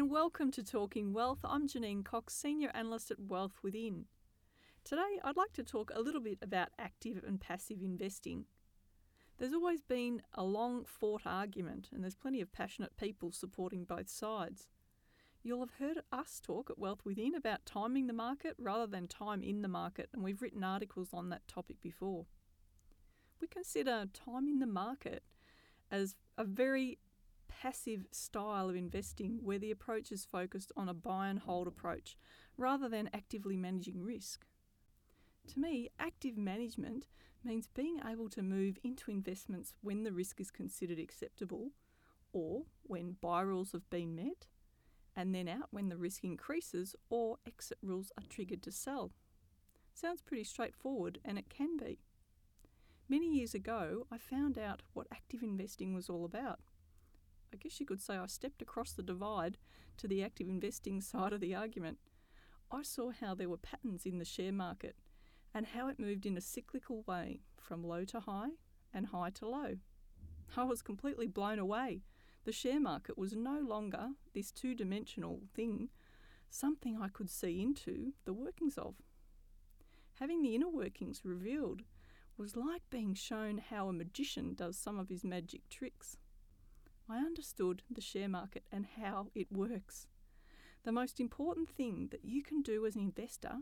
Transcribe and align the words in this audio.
And 0.00 0.10
welcome 0.10 0.50
to 0.50 0.64
Talking 0.64 1.12
Wealth. 1.12 1.40
I'm 1.44 1.68
Janine 1.68 2.02
Cox, 2.02 2.32
Senior 2.32 2.70
Analyst 2.72 3.10
at 3.10 3.20
Wealth 3.20 3.58
Within. 3.62 4.06
Today 4.82 5.20
I'd 5.22 5.36
like 5.36 5.52
to 5.52 5.62
talk 5.62 5.92
a 5.94 6.00
little 6.00 6.22
bit 6.22 6.38
about 6.40 6.70
active 6.78 7.22
and 7.22 7.38
passive 7.38 7.82
investing. 7.82 8.46
There's 9.36 9.52
always 9.52 9.82
been 9.82 10.22
a 10.32 10.42
long 10.42 10.86
fought 10.86 11.20
argument, 11.26 11.90
and 11.92 12.02
there's 12.02 12.14
plenty 12.14 12.40
of 12.40 12.50
passionate 12.50 12.96
people 12.96 13.30
supporting 13.30 13.84
both 13.84 14.08
sides. 14.08 14.68
You'll 15.42 15.60
have 15.60 15.74
heard 15.78 16.00
us 16.10 16.40
talk 16.42 16.70
at 16.70 16.78
Wealth 16.78 17.00
Within 17.04 17.34
about 17.34 17.66
timing 17.66 18.06
the 18.06 18.14
market 18.14 18.54
rather 18.58 18.86
than 18.86 19.06
time 19.06 19.42
in 19.42 19.60
the 19.60 19.68
market, 19.68 20.08
and 20.14 20.22
we've 20.22 20.40
written 20.40 20.64
articles 20.64 21.10
on 21.12 21.28
that 21.28 21.46
topic 21.46 21.76
before. 21.82 22.24
We 23.38 23.48
consider 23.48 24.06
time 24.14 24.48
in 24.48 24.60
the 24.60 24.66
market 24.66 25.24
as 25.90 26.16
a 26.38 26.44
very 26.44 27.00
passive 27.62 28.06
style 28.10 28.68
of 28.68 28.76
investing 28.76 29.40
where 29.42 29.58
the 29.58 29.70
approach 29.70 30.12
is 30.12 30.24
focused 30.24 30.72
on 30.76 30.88
a 30.88 30.94
buy 30.94 31.28
and 31.28 31.40
hold 31.40 31.66
approach 31.66 32.16
rather 32.56 32.88
than 32.88 33.10
actively 33.12 33.56
managing 33.56 34.02
risk. 34.02 34.46
To 35.48 35.58
me, 35.58 35.90
active 35.98 36.36
management 36.36 37.08
means 37.44 37.66
being 37.66 38.00
able 38.08 38.28
to 38.30 38.42
move 38.42 38.78
into 38.84 39.10
investments 39.10 39.74
when 39.82 40.04
the 40.04 40.12
risk 40.12 40.40
is 40.40 40.50
considered 40.50 40.98
acceptable 40.98 41.70
or 42.32 42.62
when 42.82 43.16
buy 43.20 43.40
rules 43.40 43.72
have 43.72 43.88
been 43.90 44.14
met, 44.14 44.46
and 45.16 45.34
then 45.34 45.48
out 45.48 45.68
when 45.70 45.88
the 45.88 45.96
risk 45.96 46.22
increases 46.22 46.94
or 47.08 47.38
exit 47.46 47.78
rules 47.82 48.12
are 48.16 48.24
triggered 48.28 48.62
to 48.62 48.70
sell. 48.70 49.10
Sounds 49.92 50.22
pretty 50.22 50.44
straightforward, 50.44 51.18
and 51.24 51.38
it 51.38 51.50
can 51.50 51.76
be. 51.76 51.98
Many 53.08 53.26
years 53.34 53.54
ago, 53.54 54.06
I 54.12 54.18
found 54.18 54.56
out 54.56 54.82
what 54.92 55.08
active 55.10 55.42
investing 55.42 55.92
was 55.92 56.08
all 56.08 56.24
about. 56.24 56.60
I 57.52 57.56
guess 57.56 57.80
you 57.80 57.86
could 57.86 58.00
say 58.00 58.16
I 58.16 58.26
stepped 58.26 58.62
across 58.62 58.92
the 58.92 59.02
divide 59.02 59.58
to 59.96 60.06
the 60.06 60.22
active 60.22 60.48
investing 60.48 61.00
side 61.00 61.32
of 61.32 61.40
the 61.40 61.54
argument. 61.54 61.98
I 62.70 62.82
saw 62.82 63.10
how 63.10 63.34
there 63.34 63.48
were 63.48 63.56
patterns 63.56 64.06
in 64.06 64.18
the 64.18 64.24
share 64.24 64.52
market 64.52 64.96
and 65.52 65.66
how 65.66 65.88
it 65.88 65.98
moved 65.98 66.26
in 66.26 66.36
a 66.36 66.40
cyclical 66.40 67.02
way 67.06 67.40
from 67.58 67.82
low 67.82 68.04
to 68.04 68.20
high 68.20 68.50
and 68.94 69.06
high 69.06 69.30
to 69.30 69.48
low. 69.48 69.76
I 70.56 70.64
was 70.64 70.82
completely 70.82 71.26
blown 71.26 71.58
away. 71.58 72.02
The 72.44 72.52
share 72.52 72.80
market 72.80 73.18
was 73.18 73.34
no 73.34 73.60
longer 73.60 74.10
this 74.32 74.52
two 74.52 74.74
dimensional 74.74 75.40
thing, 75.54 75.90
something 76.48 76.98
I 77.00 77.08
could 77.08 77.30
see 77.30 77.60
into 77.60 78.12
the 78.24 78.32
workings 78.32 78.78
of. 78.78 78.94
Having 80.20 80.42
the 80.42 80.54
inner 80.54 80.68
workings 80.68 81.22
revealed 81.24 81.82
was 82.36 82.56
like 82.56 82.82
being 82.90 83.14
shown 83.14 83.58
how 83.58 83.88
a 83.88 83.92
magician 83.92 84.54
does 84.54 84.78
some 84.78 84.98
of 84.98 85.08
his 85.08 85.24
magic 85.24 85.68
tricks. 85.68 86.16
I 87.10 87.18
understood 87.18 87.82
the 87.90 88.00
share 88.00 88.28
market 88.28 88.62
and 88.70 88.86
how 89.02 89.30
it 89.34 89.50
works. 89.50 90.06
The 90.84 90.92
most 90.92 91.18
important 91.18 91.68
thing 91.68 92.08
that 92.12 92.24
you 92.24 92.44
can 92.44 92.62
do 92.62 92.86
as 92.86 92.94
an 92.94 93.02
investor 93.02 93.58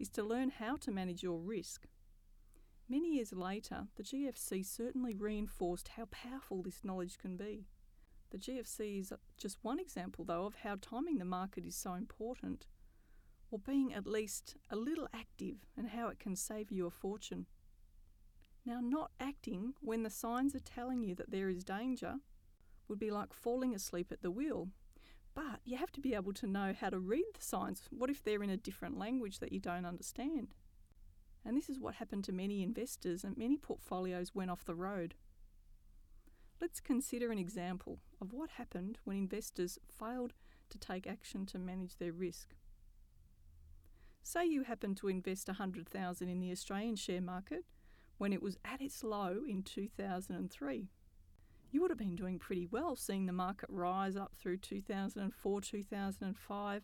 is 0.00 0.08
to 0.10 0.24
learn 0.24 0.50
how 0.50 0.76
to 0.78 0.90
manage 0.90 1.22
your 1.22 1.38
risk. 1.38 1.86
Many 2.88 3.14
years 3.14 3.32
later, 3.32 3.86
the 3.96 4.02
GFC 4.02 4.66
certainly 4.66 5.14
reinforced 5.14 5.88
how 5.96 6.06
powerful 6.06 6.62
this 6.62 6.82
knowledge 6.82 7.18
can 7.18 7.36
be. 7.36 7.68
The 8.30 8.38
GFC 8.38 8.98
is 9.00 9.12
just 9.36 9.58
one 9.62 9.78
example, 9.78 10.24
though, 10.24 10.46
of 10.46 10.56
how 10.56 10.76
timing 10.80 11.18
the 11.18 11.24
market 11.24 11.64
is 11.64 11.76
so 11.76 11.94
important, 11.94 12.66
or 13.52 13.60
being 13.60 13.94
at 13.94 14.06
least 14.06 14.56
a 14.70 14.76
little 14.76 15.08
active 15.14 15.58
and 15.76 15.90
how 15.90 16.08
it 16.08 16.18
can 16.18 16.34
save 16.34 16.72
you 16.72 16.86
a 16.86 16.90
fortune. 16.90 17.46
Now, 18.66 18.80
not 18.82 19.12
acting 19.20 19.74
when 19.80 20.02
the 20.02 20.10
signs 20.10 20.56
are 20.56 20.60
telling 20.60 21.04
you 21.04 21.14
that 21.14 21.30
there 21.30 21.48
is 21.48 21.62
danger 21.62 22.16
would 22.88 22.98
be 22.98 23.10
like 23.10 23.32
falling 23.32 23.74
asleep 23.74 24.10
at 24.10 24.22
the 24.22 24.30
wheel 24.30 24.68
but 25.38 25.60
you 25.64 25.76
have 25.76 25.92
to 25.92 26.00
be 26.00 26.14
able 26.16 26.32
to 26.32 26.48
know 26.48 26.74
how 26.78 26.90
to 26.90 26.98
read 26.98 27.24
the 27.32 27.44
signs. 27.44 27.82
What 27.90 28.10
if 28.10 28.24
they're 28.24 28.42
in 28.42 28.50
a 28.50 28.56
different 28.56 28.98
language 28.98 29.38
that 29.38 29.52
you 29.52 29.60
don't 29.60 29.84
understand? 29.84 30.48
And 31.44 31.56
this 31.56 31.68
is 31.68 31.78
what 31.78 31.94
happened 31.94 32.24
to 32.24 32.32
many 32.32 32.60
investors, 32.60 33.22
and 33.22 33.38
many 33.38 33.56
portfolios 33.56 34.34
went 34.34 34.50
off 34.50 34.64
the 34.64 34.74
road. 34.74 35.14
Let's 36.60 36.80
consider 36.80 37.30
an 37.30 37.38
example 37.38 38.00
of 38.20 38.32
what 38.32 38.50
happened 38.50 38.98
when 39.04 39.16
investors 39.16 39.78
failed 39.96 40.32
to 40.70 40.78
take 40.78 41.06
action 41.06 41.46
to 41.46 41.58
manage 41.58 41.98
their 41.98 42.12
risk. 42.12 42.56
Say 44.24 44.44
you 44.44 44.64
happen 44.64 44.96
to 44.96 45.06
invest 45.06 45.46
100,000 45.46 46.28
in 46.28 46.40
the 46.40 46.50
Australian 46.50 46.96
share 46.96 47.22
market 47.22 47.64
when 48.16 48.32
it 48.32 48.42
was 48.42 48.58
at 48.64 48.82
its 48.82 49.04
low 49.04 49.42
in 49.48 49.62
2003 49.62 50.88
you 51.70 51.80
would 51.80 51.90
have 51.90 51.98
been 51.98 52.16
doing 52.16 52.38
pretty 52.38 52.66
well 52.66 52.96
seeing 52.96 53.26
the 53.26 53.32
market 53.32 53.68
rise 53.70 54.16
up 54.16 54.32
through 54.34 54.58
2004, 54.58 55.60
2005. 55.60 56.82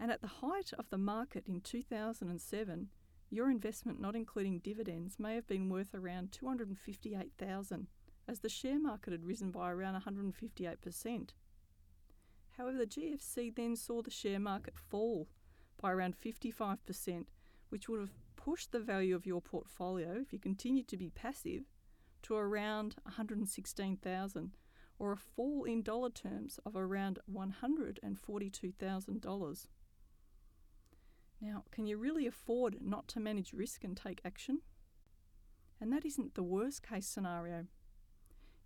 And 0.00 0.10
at 0.10 0.20
the 0.20 0.26
height 0.26 0.72
of 0.78 0.90
the 0.90 0.98
market 0.98 1.44
in 1.46 1.60
2007, 1.60 2.88
your 3.30 3.50
investment, 3.50 4.00
not 4.00 4.14
including 4.14 4.58
dividends, 4.58 5.18
may 5.18 5.34
have 5.34 5.46
been 5.46 5.68
worth 5.68 5.94
around 5.94 6.32
258,000 6.32 7.86
as 8.28 8.40
the 8.40 8.48
share 8.48 8.78
market 8.78 9.12
had 9.12 9.24
risen 9.24 9.50
by 9.50 9.70
around 9.70 10.00
158%. 10.00 11.30
However, 12.56 12.78
the 12.78 12.86
GFC 12.86 13.54
then 13.54 13.76
saw 13.76 14.02
the 14.02 14.10
share 14.10 14.38
market 14.38 14.74
fall 14.78 15.28
by 15.80 15.92
around 15.92 16.14
55%, 16.20 17.26
which 17.68 17.88
would 17.88 18.00
have 18.00 18.12
pushed 18.36 18.72
the 18.72 18.80
value 18.80 19.16
of 19.16 19.26
your 19.26 19.40
portfolio, 19.40 20.18
if 20.20 20.32
you 20.32 20.38
continued 20.38 20.86
to 20.88 20.96
be 20.96 21.10
passive, 21.10 21.64
to 22.24 22.36
around 22.36 22.96
116,000 23.04 24.56
or 24.98 25.12
a 25.12 25.16
fall 25.16 25.62
in 25.64 25.82
dollar 25.82 26.10
terms 26.10 26.60
of 26.64 26.76
around 26.76 27.18
$142,000. 27.32 29.66
Now, 31.40 31.64
can 31.70 31.86
you 31.86 31.96
really 31.98 32.26
afford 32.26 32.78
not 32.80 33.06
to 33.08 33.20
manage 33.20 33.52
risk 33.52 33.84
and 33.84 33.94
take 33.96 34.20
action? 34.24 34.62
And 35.80 35.92
that 35.92 36.06
isn't 36.06 36.34
the 36.34 36.42
worst 36.42 36.82
case 36.82 37.06
scenario. 37.06 37.66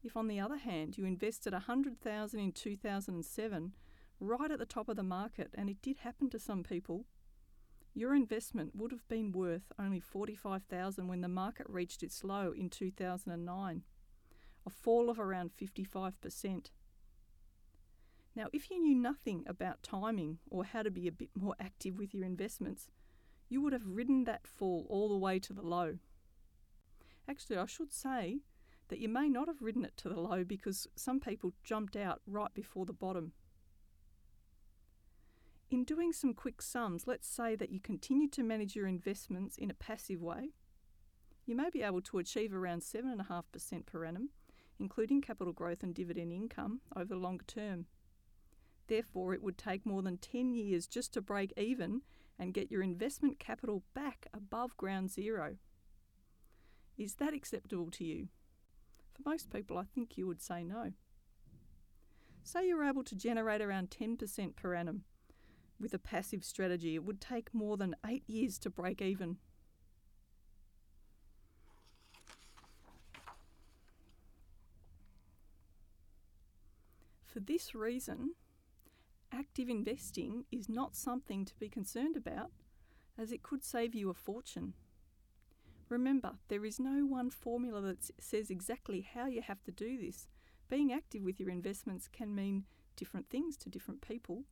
If 0.03 0.17
on 0.17 0.29
the 0.29 0.39
other 0.39 0.59
hand 0.59 0.97
you 0.97 1.05
invested 1.05 1.53
100,000 1.53 2.39
in 2.39 2.53
2007 2.53 3.73
right 4.21 4.51
at 4.51 4.59
the 4.59 4.67
top 4.67 4.89
of 4.89 4.97
the 4.97 5.03
market 5.03 5.51
and 5.55 5.69
it 5.69 5.83
did 5.83 5.99
happen 5.99 6.31
to 6.31 6.39
some 6.39 6.63
people, 6.63 7.05
your 7.99 8.15
investment 8.15 8.75
would 8.75 8.93
have 8.93 9.07
been 9.09 9.33
worth 9.33 9.73
only 9.79 10.01
45,000 10.01 11.09
when 11.09 11.21
the 11.21 11.29
market 11.29 11.67
reached 11.69 12.03
its 12.03 12.23
low 12.23 12.53
in 12.53 12.71
2009, 12.71 13.83
a 14.67 14.71
fall 14.71 15.11
of 15.11 15.19
around 15.19 15.51
55%. 15.61 16.71
Now, 18.37 18.47
if 18.53 18.71
you 18.71 18.81
knew 18.81 18.95
nothing 18.95 19.45
about 19.47 19.83
timing 19.83 20.39
or 20.49 20.65
how 20.65 20.83
to 20.83 20.91
be 20.91 21.09
a 21.09 21.13
bit 21.13 21.31
more 21.35 21.57
active 21.59 21.99
with 21.99 22.15
your 22.15 22.25
investments, 22.25 22.89
you 23.49 23.61
would 23.63 23.73
have 23.73 23.87
ridden 23.87 24.25
that 24.25 24.47
fall 24.47 24.87
all 24.89 25.09
the 25.09 25.17
way 25.17 25.39
to 25.41 25.53
the 25.53 25.63
low. 25.63 25.99
Actually, 27.29 27.59
I 27.59 27.67
should 27.67 27.93
say 27.93 28.43
that 28.89 29.01
you 29.01 29.09
may 29.09 29.29
not 29.29 29.49
have 29.49 29.61
ridden 29.61 29.85
it 29.85 29.97
to 29.99 30.09
the 30.09 30.21
low 30.21 30.45
because 30.45 30.87
some 30.95 31.21
people 31.21 31.53
jumped 31.65 31.97
out 31.97 32.21
right 32.27 32.53
before 32.55 32.87
the 32.87 32.93
bottom. 32.93 33.33
In 35.71 35.85
doing 35.85 36.15
some 36.15 36.33
quick 36.33 36.63
sums, 36.63 37.07
let's 37.07 37.29
say 37.29 37.55
that 37.55 37.69
you 37.69 37.79
continue 37.79 38.27
to 38.29 38.43
manage 38.43 38.75
your 38.75 38.87
investments 38.87 39.59
in 39.59 39.71
a 39.71 39.75
passive 39.75 40.23
way. 40.23 40.55
You 41.45 41.55
may 41.57 41.69
be 41.69 41.83
able 41.83 42.01
to 42.03 42.19
achieve 42.19 42.55
around 42.55 42.81
7.5% 42.81 43.85
per 43.85 44.05
annum, 44.07 44.31
including 44.81 45.21
capital 45.21 45.53
growth 45.53 45.83
and 45.83 45.95
dividend 45.95 46.33
income 46.33 46.81
over 46.97 47.13
the 47.13 47.21
longer 47.21 47.45
term. 47.47 47.85
Therefore, 48.87 49.35
it 49.35 49.43
would 49.43 49.59
take 49.59 49.85
more 49.85 50.01
than 50.01 50.17
10 50.17 50.55
years 50.55 50.87
just 50.87 51.13
to 51.13 51.21
break 51.21 51.53
even 51.59 52.01
and 52.39 52.55
get 52.55 52.71
your 52.71 52.83
investment 52.83 53.39
capital 53.39 53.83
back 53.95 54.27
above 54.33 54.75
ground 54.79 55.11
zero. 55.11 55.57
Is 56.97 57.17
that 57.17 57.35
acceptable 57.35 57.91
to 57.91 58.05
you? 58.05 58.29
For 59.13 59.29
most 59.29 59.53
people, 59.53 59.77
I 59.77 59.85
think 59.85 60.17
you 60.17 60.27
would 60.27 60.41
say 60.41 60.65
no. 60.65 60.93
Say 62.43 62.67
you're 62.67 62.85
able 62.85 63.05
to 63.05 63.15
generate 63.15 63.61
around 63.61 63.91
10% 63.91 64.57
per 64.57 64.75
annum 64.75 65.05
with 65.81 65.95
a 65.95 65.99
passive 65.99 66.45
strategy, 66.45 66.95
it 66.95 67.05
would 67.05 67.21
take 67.21 67.55
more 67.55 67.77
than 67.77 67.97
eight 68.07 68.25
years 68.27 68.59
to 68.59 68.71
break 68.71 69.01
even. 69.01 69.39
For 77.27 77.41
this 77.41 77.75
reason, 77.75 78.33
active 79.33 79.69
investing 79.69 80.45
is 80.51 80.69
not 80.69 80.97
something 80.97 81.45
to 81.45 81.55
be 81.59 81.69
concerned 81.69 82.17
about, 82.17 82.51
as 83.17 83.31
it 83.31 83.43
could 83.43 83.63
save 83.63 83.95
you 83.95 84.11
a 84.11 84.15
fortune. 84.15 84.75
Remember, 85.89 86.33
there 86.49 86.65
is 86.65 86.81
no 86.81 87.07
one 87.07 87.31
formula 87.31 87.81
that 87.83 88.11
says 88.19 88.51
exactly 88.51 89.03
how 89.15 89.27
you 89.27 89.41
have 89.43 89.63
to 89.65 89.71
do 89.71 89.99
this. 89.99 90.27
Being 90.69 90.93
active 90.93 91.23
with 91.23 91.39
your 91.39 91.51
investments 91.51 92.09
can 92.09 92.35
mean 92.35 92.65
different 92.97 93.31
things 93.31 93.57
to 93.59 93.71
different 93.71 94.01
people. 94.01 94.45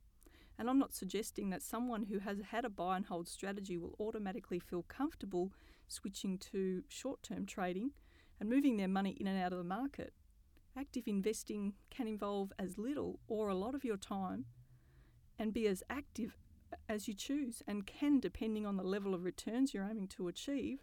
And 0.59 0.69
I'm 0.69 0.79
not 0.79 0.93
suggesting 0.93 1.49
that 1.51 1.61
someone 1.61 2.03
who 2.03 2.19
has 2.19 2.39
had 2.51 2.65
a 2.65 2.69
buy 2.69 2.97
and 2.97 3.05
hold 3.05 3.27
strategy 3.27 3.77
will 3.77 3.95
automatically 3.99 4.59
feel 4.59 4.83
comfortable 4.83 5.51
switching 5.87 6.37
to 6.37 6.83
short 6.87 7.21
term 7.21 7.45
trading 7.45 7.91
and 8.39 8.49
moving 8.49 8.77
their 8.77 8.87
money 8.87 9.11
in 9.11 9.27
and 9.27 9.41
out 9.41 9.51
of 9.51 9.59
the 9.59 9.63
market. 9.63 10.13
Active 10.75 11.07
investing 11.07 11.73
can 11.89 12.07
involve 12.07 12.51
as 12.59 12.77
little 12.77 13.19
or 13.27 13.49
a 13.49 13.55
lot 13.55 13.75
of 13.75 13.83
your 13.83 13.97
time 13.97 14.45
and 15.39 15.53
be 15.53 15.67
as 15.67 15.83
active 15.89 16.37
as 16.89 17.07
you 17.07 17.13
choose 17.13 17.61
and 17.67 17.85
can, 17.85 18.19
depending 18.19 18.65
on 18.65 18.77
the 18.77 18.83
level 18.83 19.13
of 19.13 19.23
returns 19.23 19.73
you're 19.73 19.87
aiming 19.89 20.07
to 20.07 20.27
achieve, 20.27 20.79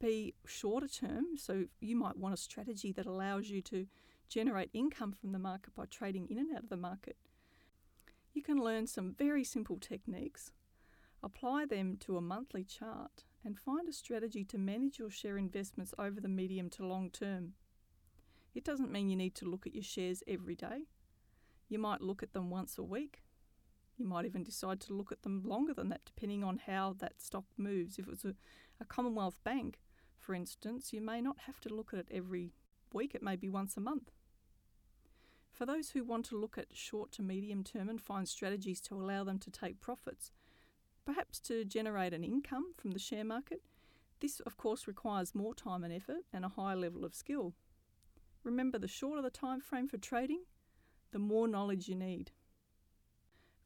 be 0.00 0.34
shorter 0.46 0.88
term. 0.88 1.36
So 1.36 1.64
you 1.80 1.96
might 1.96 2.16
want 2.16 2.34
a 2.34 2.38
strategy 2.38 2.92
that 2.92 3.06
allows 3.06 3.50
you 3.50 3.60
to 3.62 3.86
generate 4.28 4.70
income 4.72 5.12
from 5.12 5.32
the 5.32 5.38
market 5.38 5.74
by 5.74 5.86
trading 5.86 6.28
in 6.28 6.38
and 6.38 6.54
out 6.54 6.62
of 6.62 6.68
the 6.68 6.76
market. 6.76 7.16
You 8.34 8.42
can 8.42 8.62
learn 8.62 8.86
some 8.86 9.14
very 9.14 9.44
simple 9.44 9.78
techniques, 9.78 10.52
apply 11.22 11.66
them 11.66 11.96
to 12.00 12.16
a 12.16 12.20
monthly 12.20 12.64
chart, 12.64 13.24
and 13.44 13.58
find 13.58 13.88
a 13.88 13.92
strategy 13.92 14.44
to 14.44 14.58
manage 14.58 14.98
your 14.98 15.10
share 15.10 15.38
investments 15.38 15.94
over 15.98 16.20
the 16.20 16.28
medium 16.28 16.70
to 16.70 16.86
long 16.86 17.10
term. 17.10 17.54
It 18.54 18.64
doesn't 18.64 18.92
mean 18.92 19.08
you 19.08 19.16
need 19.16 19.34
to 19.36 19.48
look 19.48 19.66
at 19.66 19.74
your 19.74 19.84
shares 19.84 20.22
every 20.26 20.54
day. 20.54 20.86
You 21.68 21.78
might 21.78 22.00
look 22.00 22.22
at 22.22 22.32
them 22.32 22.50
once 22.50 22.78
a 22.78 22.82
week. 22.82 23.22
You 23.96 24.06
might 24.06 24.26
even 24.26 24.44
decide 24.44 24.80
to 24.82 24.94
look 24.94 25.12
at 25.12 25.22
them 25.22 25.42
longer 25.44 25.74
than 25.74 25.88
that, 25.88 26.04
depending 26.04 26.44
on 26.44 26.60
how 26.66 26.94
that 26.98 27.20
stock 27.20 27.44
moves. 27.56 27.98
If 27.98 28.06
it 28.06 28.10
was 28.10 28.24
a, 28.24 28.34
a 28.80 28.84
Commonwealth 28.84 29.38
Bank, 29.44 29.80
for 30.18 30.34
instance, 30.34 30.92
you 30.92 31.00
may 31.00 31.20
not 31.20 31.40
have 31.46 31.60
to 31.60 31.74
look 31.74 31.92
at 31.92 31.98
it 31.98 32.08
every 32.10 32.52
week, 32.92 33.14
it 33.14 33.22
may 33.22 33.36
be 33.36 33.48
once 33.48 33.76
a 33.76 33.80
month. 33.80 34.10
For 35.58 35.66
those 35.66 35.90
who 35.90 36.04
want 36.04 36.24
to 36.26 36.38
look 36.38 36.56
at 36.56 36.66
short 36.72 37.10
to 37.12 37.22
medium 37.22 37.64
term 37.64 37.88
and 37.88 38.00
find 38.00 38.28
strategies 38.28 38.80
to 38.82 38.94
allow 38.94 39.24
them 39.24 39.40
to 39.40 39.50
take 39.50 39.80
profits, 39.80 40.30
perhaps 41.04 41.40
to 41.40 41.64
generate 41.64 42.14
an 42.14 42.22
income 42.22 42.74
from 42.76 42.92
the 42.92 43.00
share 43.00 43.24
market, 43.24 43.62
this 44.20 44.38
of 44.38 44.56
course 44.56 44.86
requires 44.86 45.34
more 45.34 45.56
time 45.56 45.82
and 45.82 45.92
effort 45.92 46.22
and 46.32 46.44
a 46.44 46.50
higher 46.50 46.76
level 46.76 47.04
of 47.04 47.12
skill. 47.12 47.54
Remember, 48.44 48.78
the 48.78 48.86
shorter 48.86 49.20
the 49.20 49.30
time 49.30 49.60
frame 49.60 49.88
for 49.88 49.98
trading, 49.98 50.42
the 51.10 51.18
more 51.18 51.48
knowledge 51.48 51.88
you 51.88 51.96
need. 51.96 52.30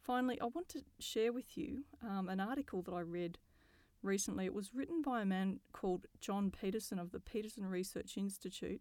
Finally, 0.00 0.40
I 0.40 0.46
want 0.46 0.70
to 0.70 0.84
share 0.98 1.30
with 1.30 1.58
you 1.58 1.84
um, 2.02 2.30
an 2.30 2.40
article 2.40 2.80
that 2.84 2.94
I 2.94 3.00
read 3.00 3.36
recently. 4.02 4.46
It 4.46 4.54
was 4.54 4.74
written 4.74 5.02
by 5.02 5.20
a 5.20 5.26
man 5.26 5.60
called 5.74 6.06
John 6.22 6.50
Peterson 6.50 6.98
of 6.98 7.12
the 7.12 7.20
Peterson 7.20 7.66
Research 7.66 8.16
Institute 8.16 8.80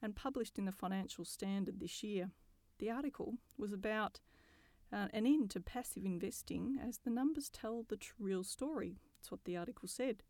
and 0.00 0.16
published 0.16 0.58
in 0.58 0.64
the 0.64 0.72
Financial 0.72 1.26
Standard 1.26 1.80
this 1.80 2.02
year. 2.02 2.30
The 2.78 2.90
article 2.90 3.34
was 3.58 3.72
about 3.72 4.20
uh, 4.92 5.08
an 5.12 5.26
end 5.26 5.50
to 5.50 5.60
passive 5.60 6.04
investing 6.04 6.78
as 6.86 6.98
the 6.98 7.10
numbers 7.10 7.48
tell 7.48 7.84
the 7.88 7.96
tr- 7.96 8.12
real 8.18 8.44
story. 8.44 8.96
That's 9.16 9.30
what 9.30 9.44
the 9.44 9.56
article 9.56 9.88
said. 9.88 10.22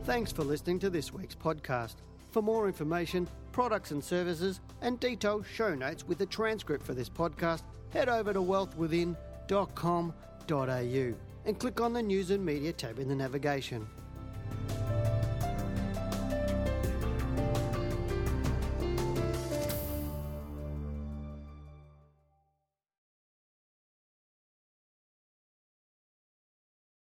Thanks 0.05 0.31
for 0.31 0.45
listening 0.45 0.79
to 0.81 0.91
this 0.91 1.15
week's 1.15 1.35
podcast. 1.35 1.95
For 2.31 2.43
more 2.43 2.67
information, 2.67 3.27
products 3.53 3.91
and 3.91 4.05
services, 4.05 4.61
and 4.83 5.01
detailed 5.01 5.47
show 5.47 5.75
notes 5.75 6.07
with 6.07 6.19
the 6.19 6.27
transcript 6.27 6.85
for 6.85 6.93
this 6.93 7.09
podcast, 7.09 7.63
head 7.89 8.11
over 8.11 8.35
to 8.35 8.41
wealthwithin.com.au 8.41 11.15
and 11.47 11.59
click 11.59 11.81
on 11.81 11.95
the 11.95 12.03
News 12.03 12.31
and 12.31 12.45
Media 12.45 12.75
tab 12.75 12.99
in 12.99 13.09
the 13.09 13.15
navigation. 13.15 13.87